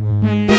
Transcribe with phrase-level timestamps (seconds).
[0.00, 0.49] Mm-hmm.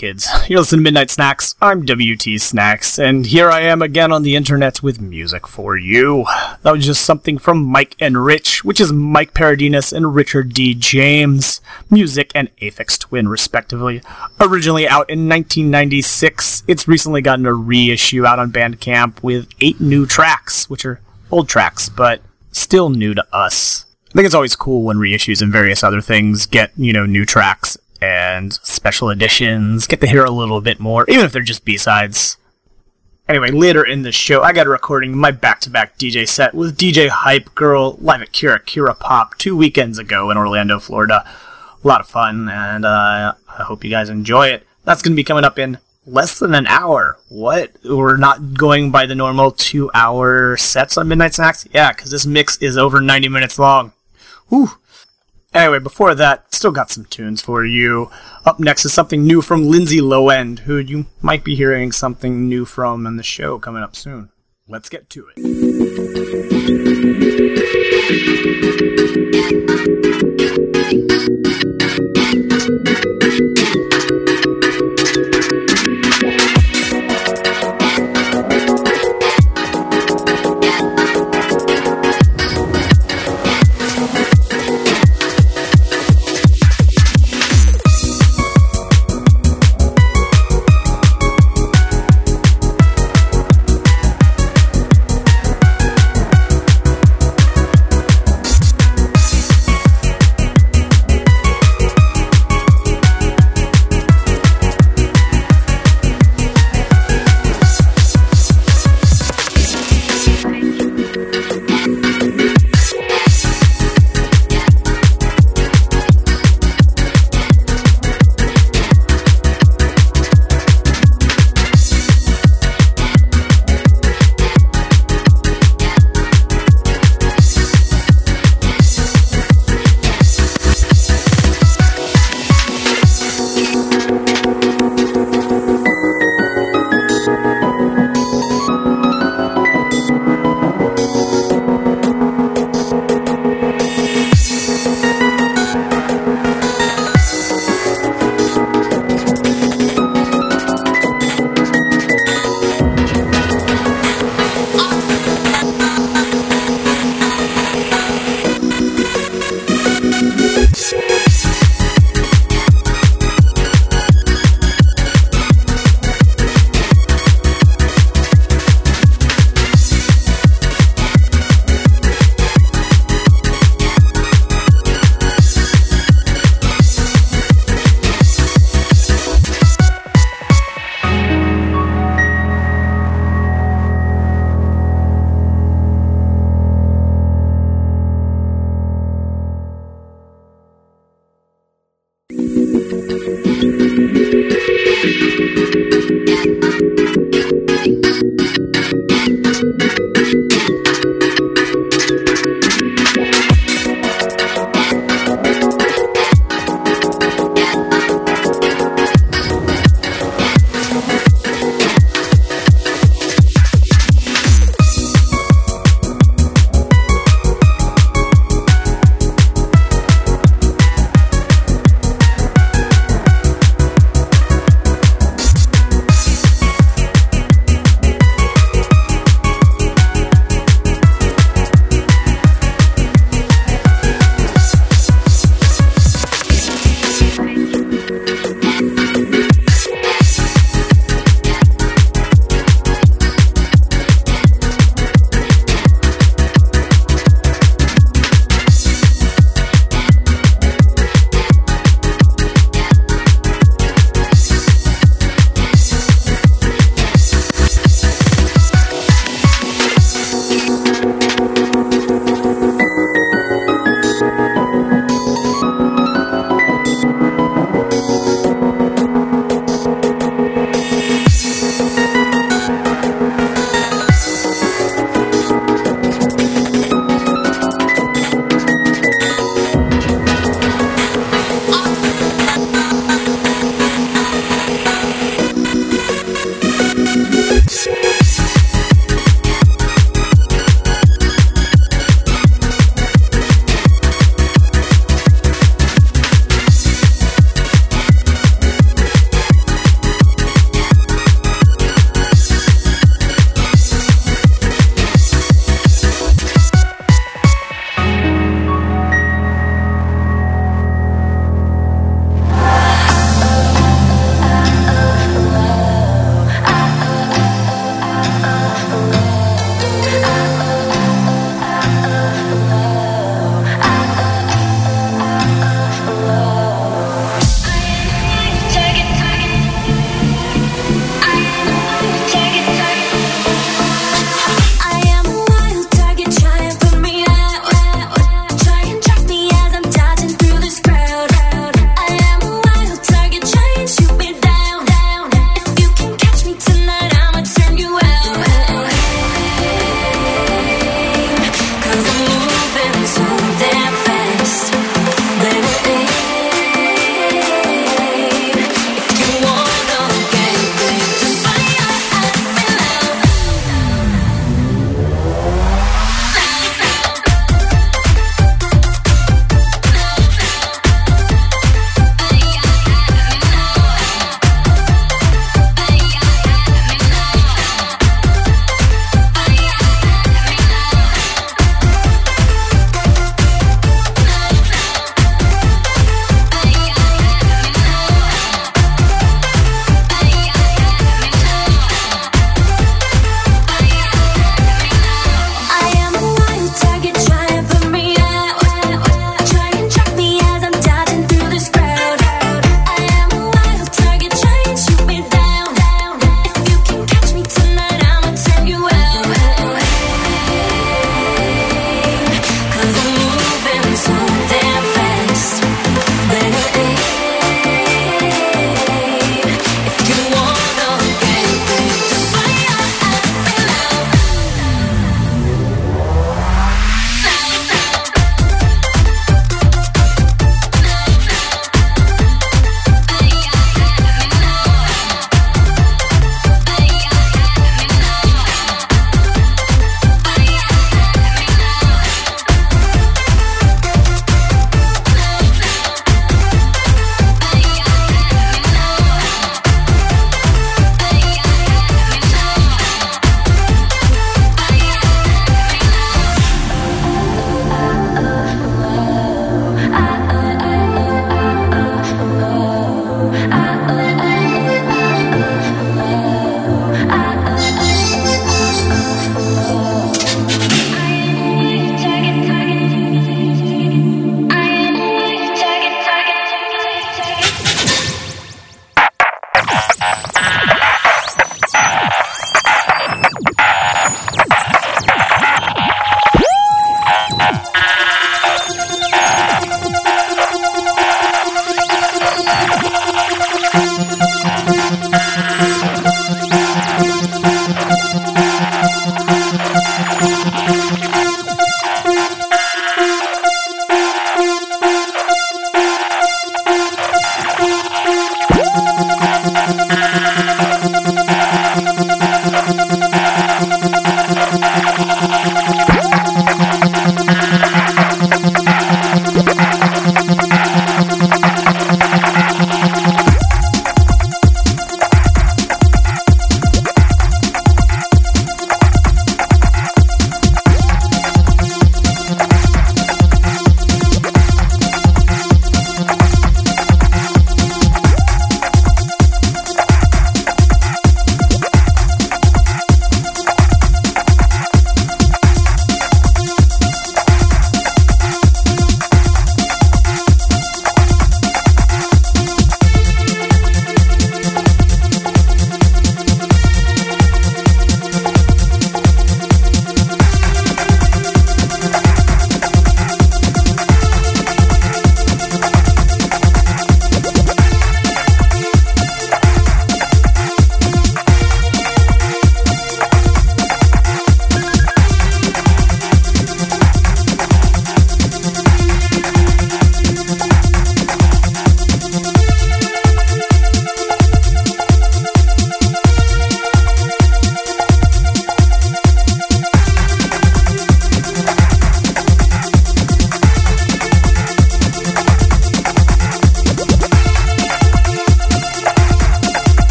[0.00, 0.26] Kids?
[0.48, 1.54] You're listening to Midnight Snacks.
[1.60, 6.24] I'm WT Snacks, and here I am again on the internet with µ-Ziq for you.
[6.62, 10.72] That was just something from Mike and Rich, which is Mike Paradinas and Richard D.
[10.72, 11.60] James,
[11.90, 14.00] music and Aphex Twin, respectively.
[14.40, 20.06] Originally out in 1996, it's recently gotten a reissue out on Bandcamp with eight new
[20.06, 23.84] tracks, which are old tracks, but still new to us.
[24.08, 27.26] I think it's always cool when reissues and various other things get, you know, new
[27.26, 31.64] tracks and special editions, get to hear a little bit more, even if they're just
[31.64, 32.36] B-sides.
[33.28, 36.76] Anyway, later in the show, I got a recording of my back-to-back DJ set with
[36.76, 41.24] DJ Hype Girl live at Kira Kira Pop two weekends ago in Orlando, Florida.
[41.82, 44.66] A lot of fun, and uh, I hope you guys enjoy it.
[44.84, 47.18] That's going to be coming up in less than an hour.
[47.28, 47.72] What?
[47.84, 51.66] We're not going by the normal two-hour sets on Midnight Snacks?
[51.72, 53.92] Yeah, because this mix is over 90 minutes long.
[54.48, 54.70] Whew.
[55.52, 58.08] Anyway, before that, still got some tunes for you.
[58.46, 62.64] Up next is something new from Lindsay Lowend, who you might be hearing something new
[62.64, 64.30] from in the show coming up soon.
[64.68, 66.89] Let's get to it.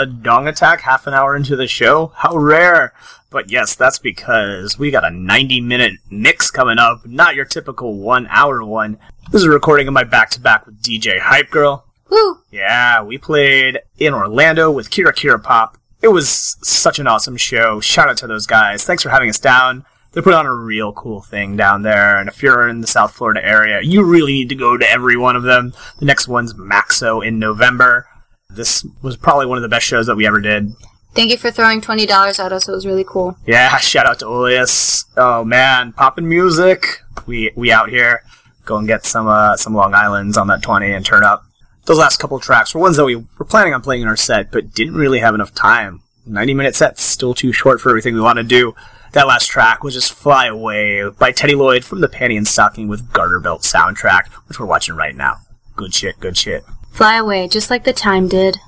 [0.00, 2.12] A dong attack half an hour into the show?
[2.16, 2.94] How rare!
[3.28, 7.98] But yes, that's because we got a 90 minute mix coming up, not your typical
[7.98, 8.98] one hour one.
[9.30, 11.84] This is a recording of my back to back with DJ Hype Girl.
[12.08, 12.38] Woo!
[12.50, 15.76] Yeah, we played in Orlando with Kira Kira Pop.
[16.00, 17.78] It was such an awesome show.
[17.80, 18.84] Shout out to those guys.
[18.84, 19.84] Thanks for having us down.
[20.12, 23.12] They put on a real cool thing down there, and if you're in the South
[23.12, 25.74] Florida area, you really need to go to every one of them.
[25.98, 28.08] The next one's Maxo in November.
[28.54, 30.72] This was probably one of the best shows that we ever did.
[31.14, 32.68] Thank you for throwing twenty dollars at us.
[32.68, 33.36] It was really cool.
[33.46, 35.04] Yeah, shout out to Oleus.
[35.16, 37.02] Oh man, poppin' music.
[37.26, 38.22] We we out here.
[38.64, 41.42] Go and get some uh, some Long Islands on that twenty and turn up.
[41.86, 44.52] Those last couple tracks were ones that we were planning on playing in our set,
[44.52, 46.02] but didn't really have enough time.
[46.26, 48.74] Ninety minute sets still too short for everything we want to do.
[49.12, 53.12] That last track was just Fly Away by TeddyLoid from the Panty and Stocking with
[53.12, 55.38] Garter Belt soundtrack, which we're watching right now.
[55.74, 56.62] Good shit, good shit.
[56.90, 58.58] Fly away, just like the time did.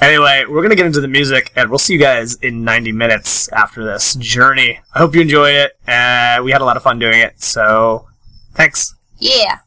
[0.00, 3.48] Anyway, we're gonna get into the music, and we'll see you guys in 90 minutes
[3.52, 4.80] after this journey.
[4.94, 5.72] I hope you enjoyed it.
[5.86, 8.06] Uh, we had a lot of fun doing it, so
[8.54, 8.94] thanks.
[9.18, 9.58] Yeah.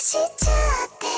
[0.00, 0.28] しちゃっ
[0.98, 1.13] て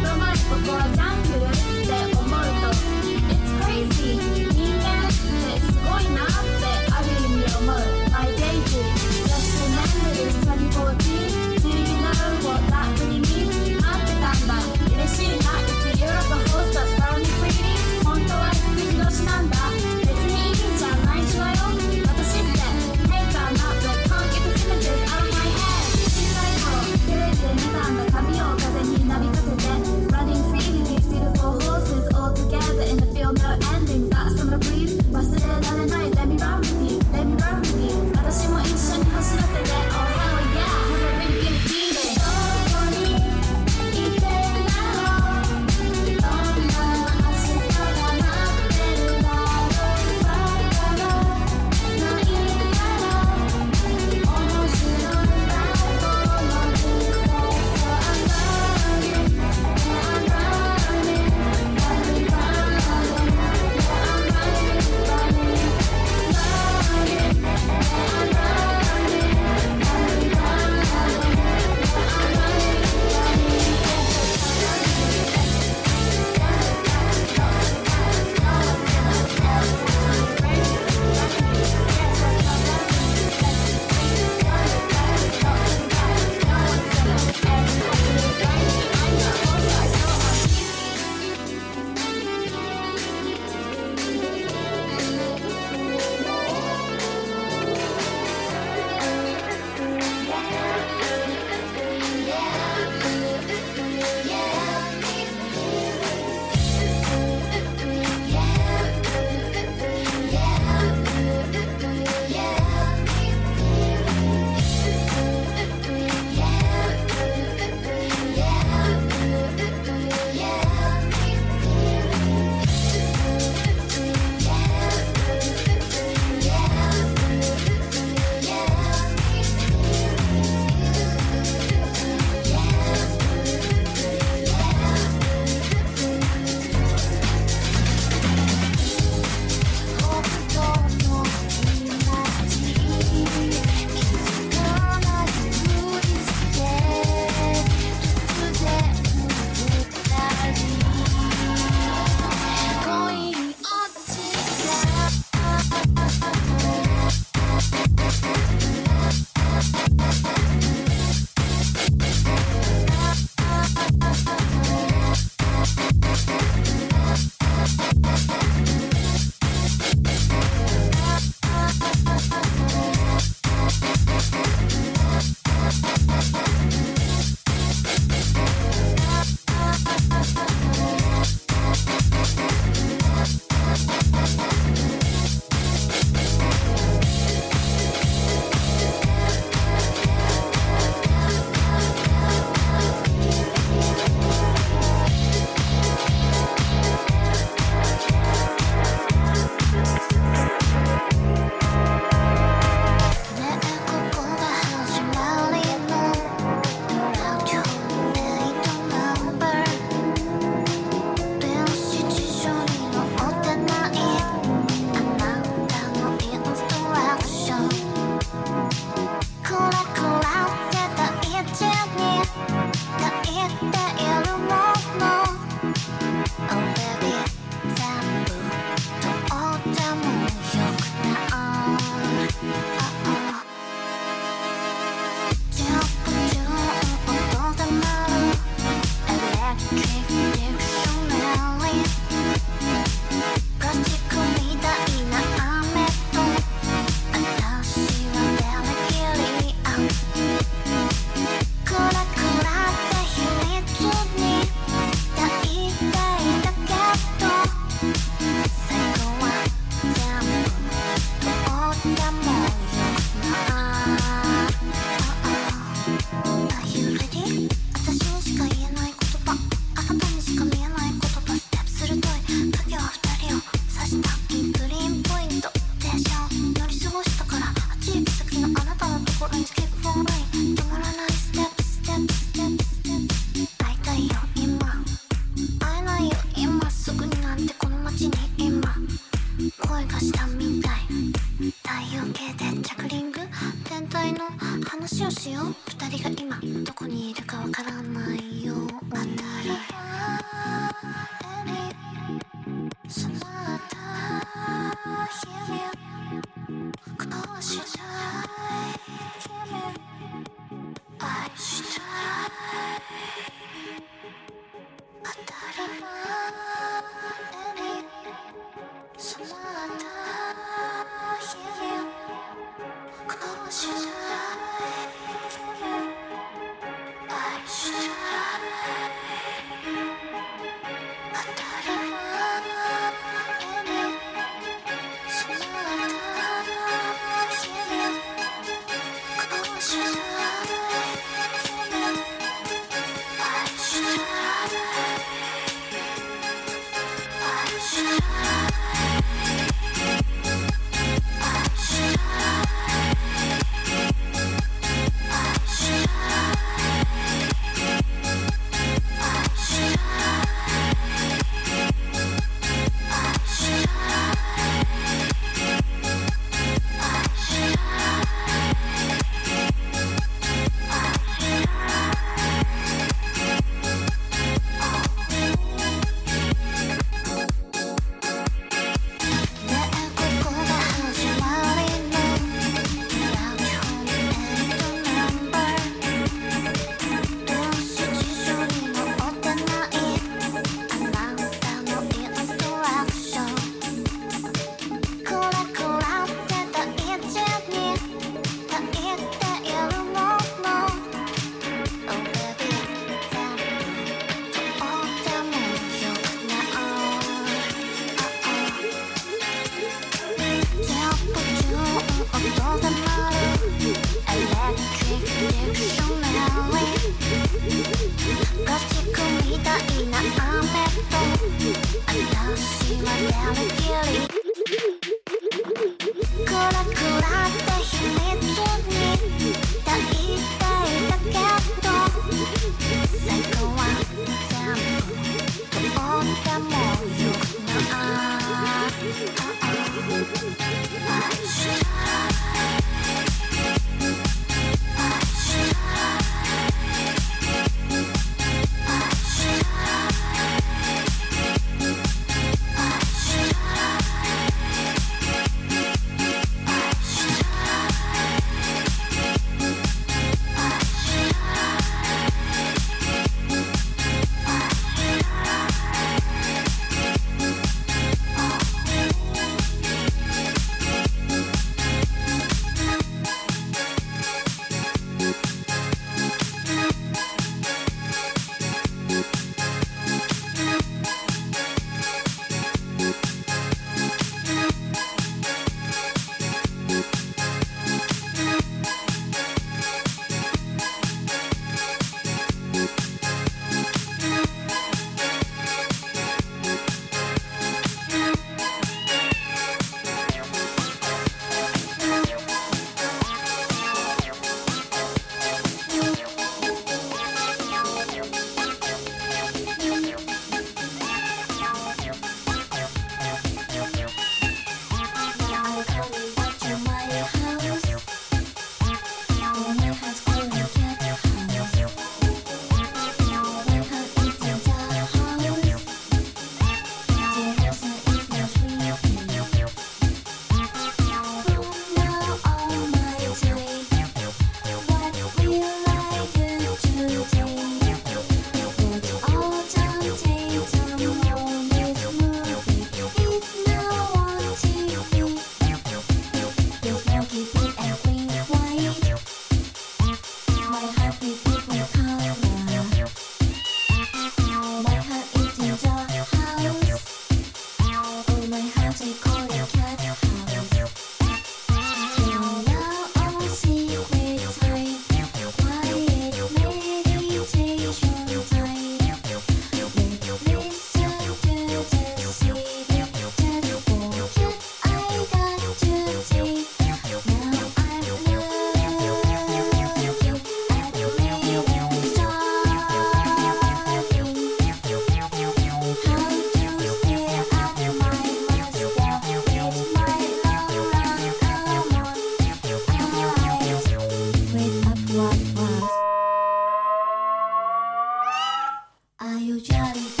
[599.41, 600.00] 家里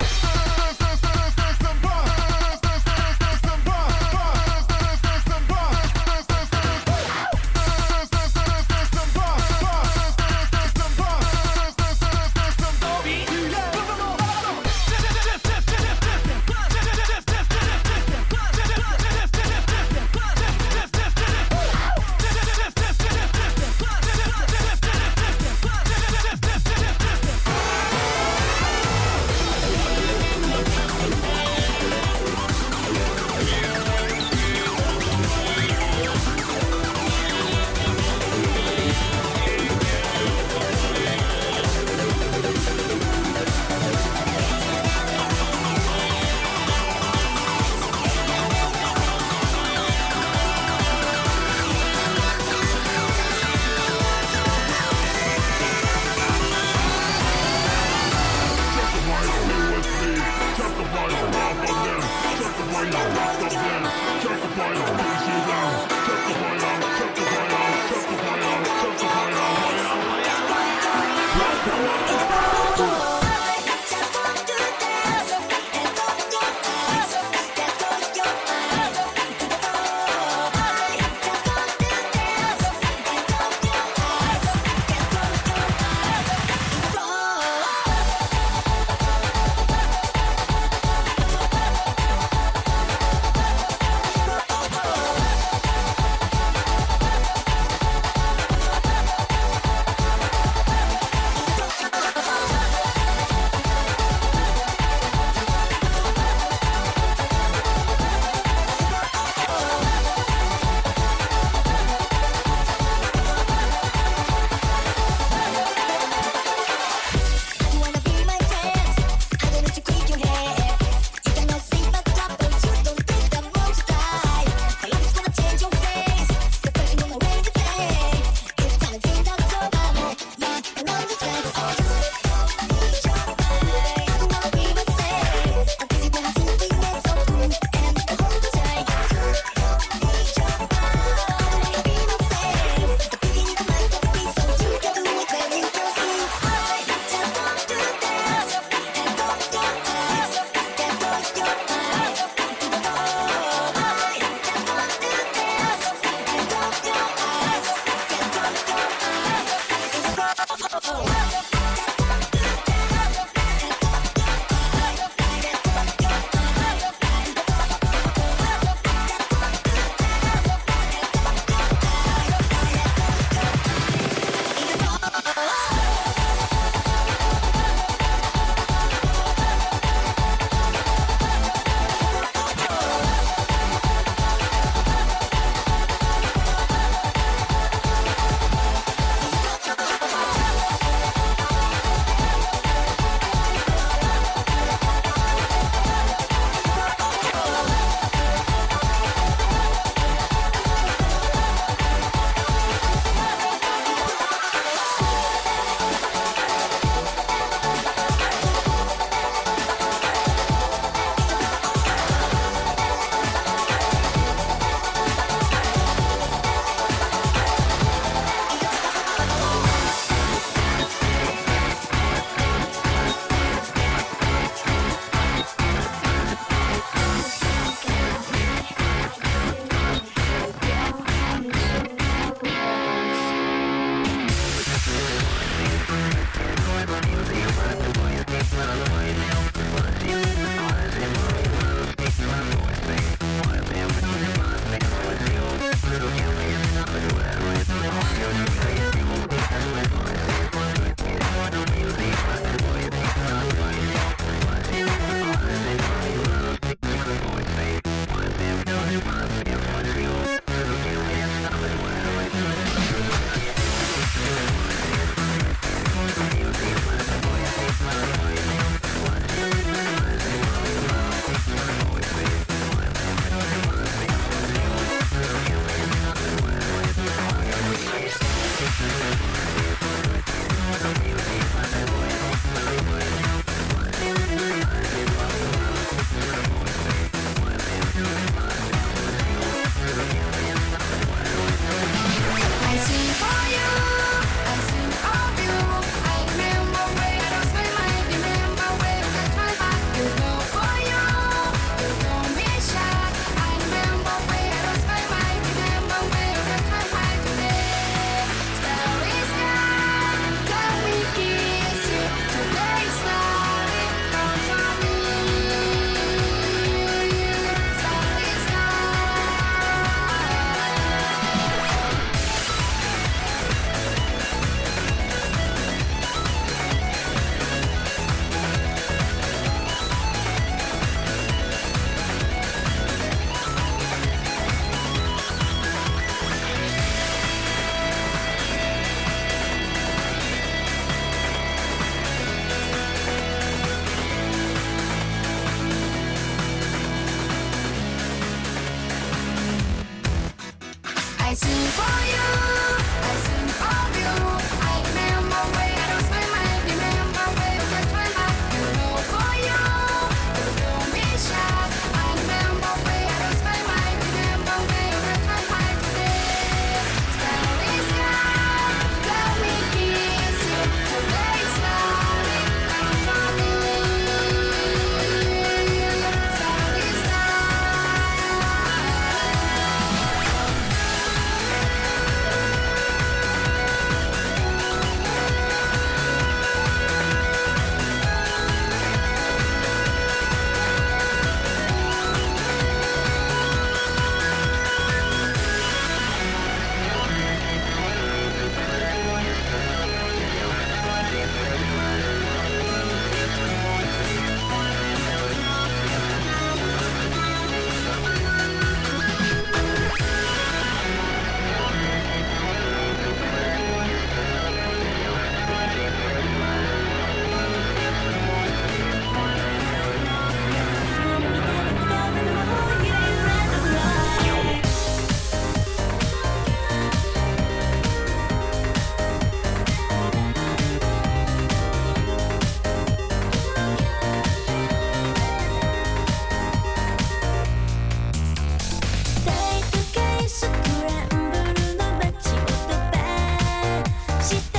[444.27, 444.56] し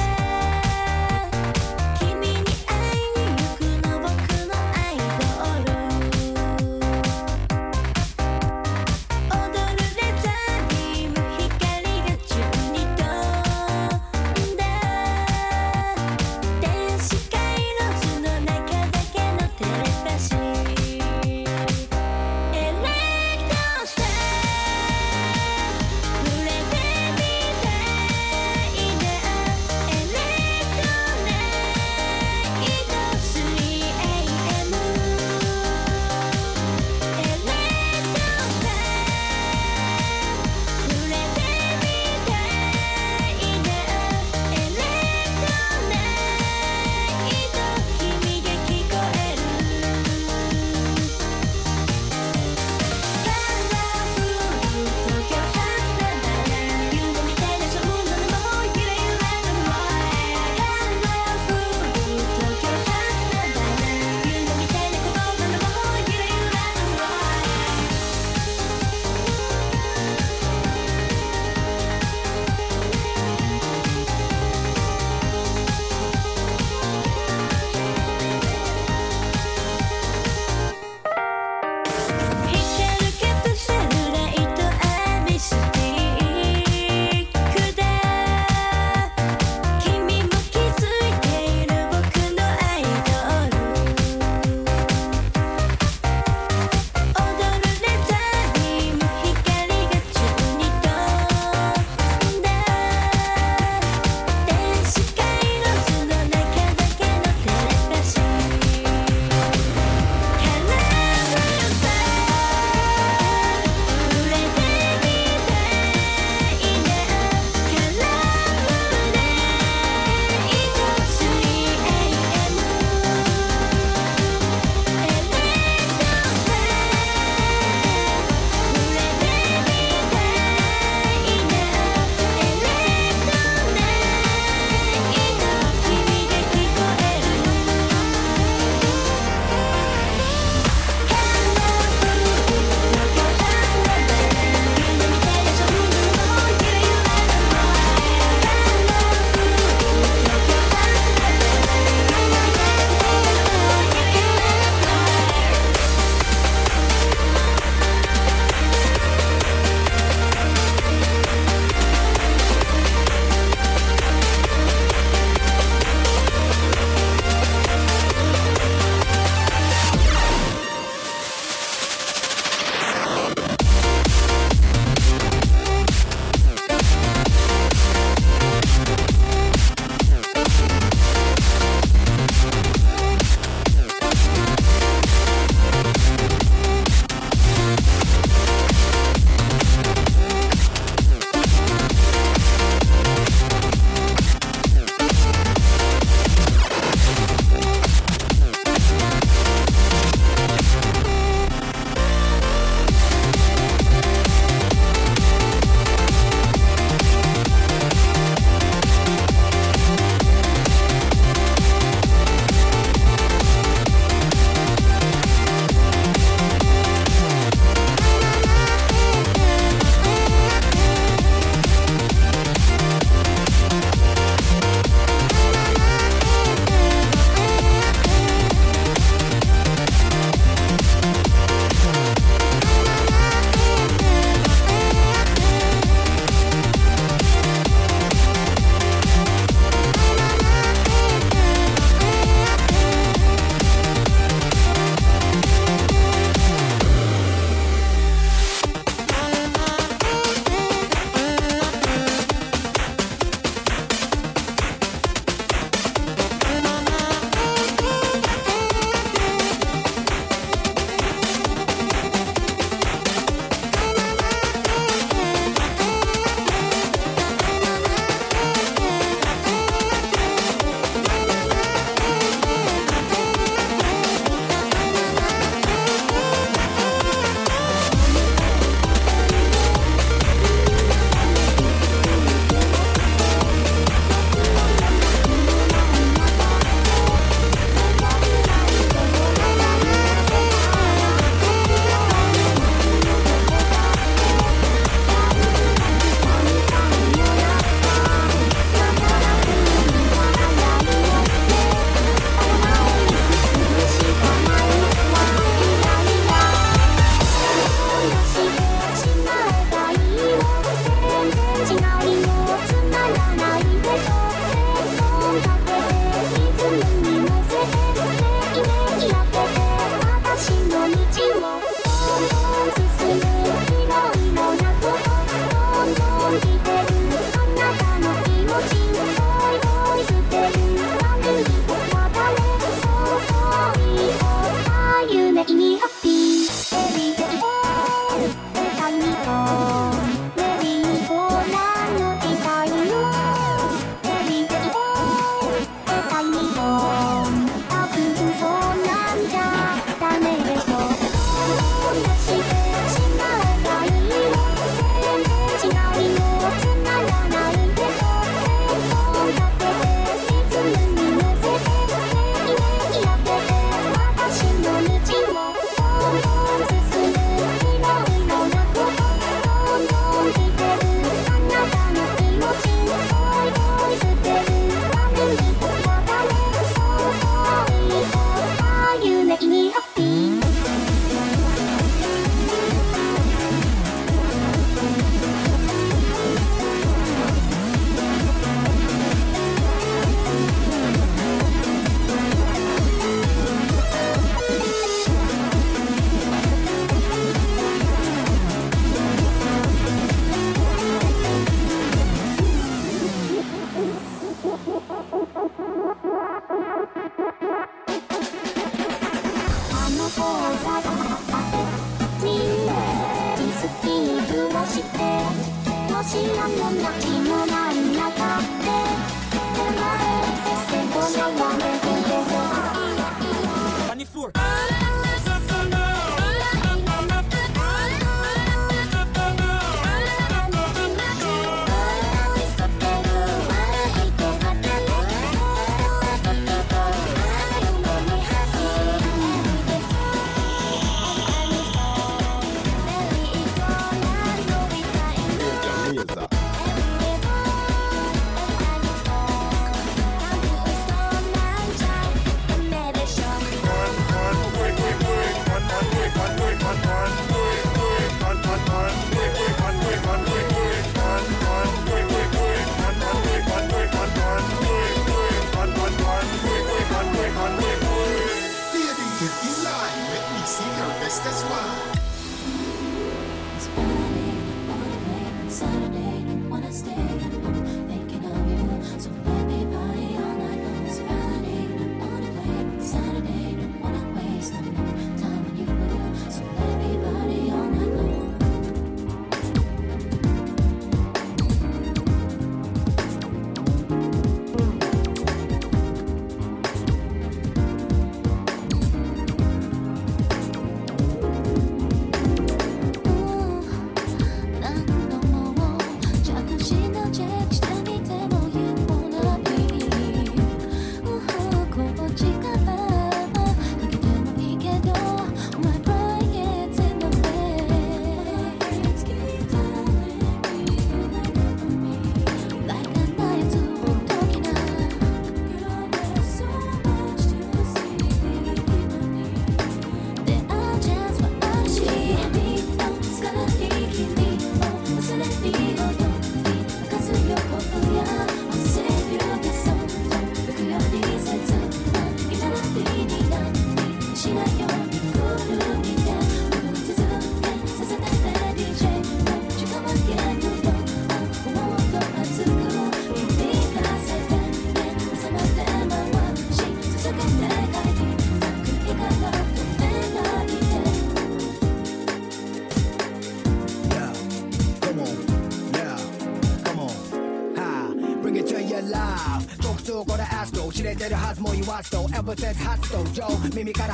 [572.29, 573.27] but that's hot so yo.
[573.55, 573.93] Mimi got a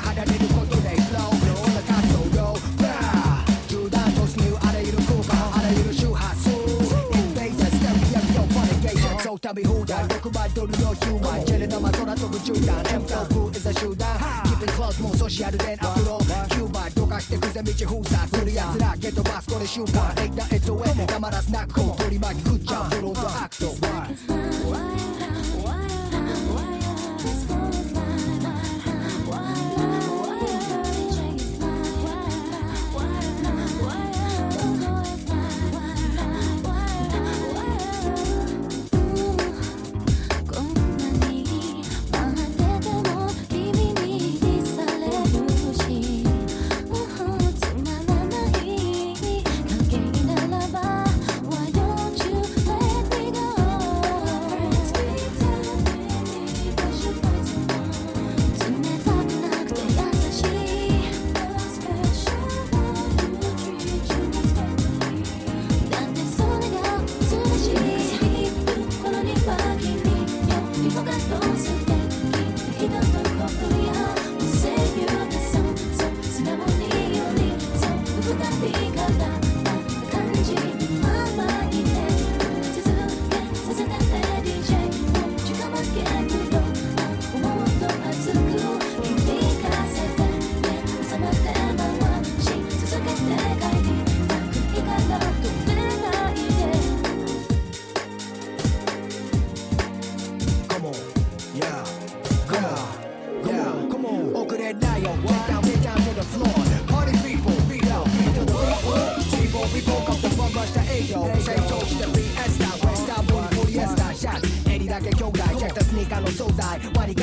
[116.15, 116.81] got no soul die.
[116.85, 117.15] I'm the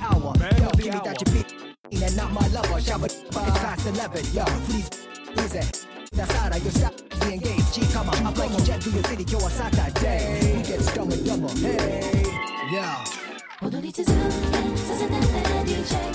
[0.00, 0.34] hour.
[0.58, 1.54] Yo, give me that your beat.
[2.02, 2.78] And not my lover.
[2.78, 2.88] It's
[3.30, 4.24] past 11.
[4.32, 4.88] Yo, please,
[5.38, 5.64] is it?
[5.64, 5.70] Eh.
[6.12, 6.94] That's out of your stop.
[7.20, 7.74] Be engaged.
[7.74, 8.26] G, come on.
[8.26, 9.24] I'm like jet through your city.
[9.24, 10.54] Yo, I that day.
[10.56, 11.48] We get dumber, dumber.
[11.48, 12.24] Hey.
[12.72, 13.04] Yeah.
[15.64, 16.14] DJ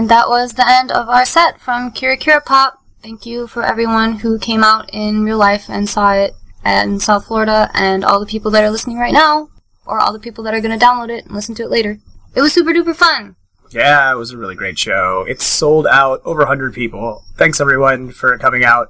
[0.00, 2.82] And that was the end of our set from Kira Kira Pop.
[3.02, 6.32] Thank you for everyone who came out in real life and saw it
[6.64, 9.50] in South Florida, and all the people that are listening right now,
[9.84, 11.98] or all the people that are going to download it and listen to it later.
[12.34, 13.36] It was super duper fun.
[13.72, 15.26] Yeah, it was a really great show.
[15.28, 17.22] It sold out over 100 people.
[17.36, 18.88] Thanks everyone for coming out.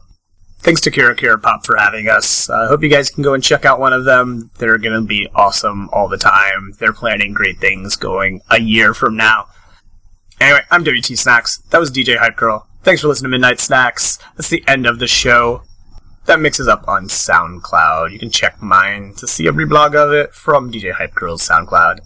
[0.61, 2.49] Thanks to Kira Kira Pop for having us.
[2.49, 4.53] I hope you guys can go and check out one of them.
[4.59, 6.75] They're going to be awesome all the time.
[6.79, 9.49] They're planning great things going a year from now.
[10.41, 11.59] Anyway, I'm WT Snacks.
[11.69, 12.67] That was DJ Hype Girl.
[12.83, 14.19] Thanks for listening to Midnight Snacks.
[14.37, 15.65] That's the end of the show.
[16.25, 18.11] That mixes up on SoundCloud.
[18.11, 22.01] You can check mine to see a reblog of it from DJ Hype Girl's SoundCloud.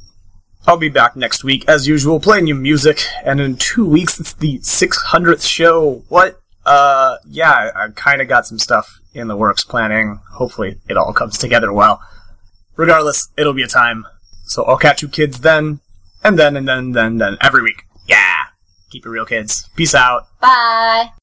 [0.66, 4.32] I'll be back next week, as usual, playing you music, and in two weeks it's
[4.32, 6.02] the 600th show.
[6.08, 6.40] What?
[6.66, 10.18] Uh, yeah, I, kinda got some stuff in the works planning.
[10.32, 12.00] Hopefully it all comes together well.
[12.76, 14.06] Regardless, it'll be a time.
[14.46, 15.78] So I'll catch you kids then,
[16.24, 17.84] and then, and then, then, then, every week.
[18.06, 18.44] Yeah!
[18.90, 19.68] Keep it real, kids.
[19.74, 20.28] Peace out.
[20.40, 21.10] Bye.